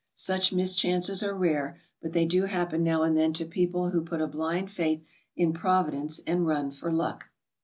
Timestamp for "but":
2.01-2.11